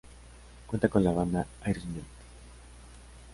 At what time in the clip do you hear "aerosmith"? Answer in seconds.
1.63-2.05